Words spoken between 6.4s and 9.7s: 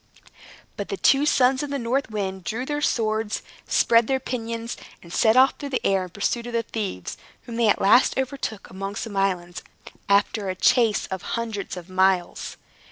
of the thieves, whom they at last overtook among some islands,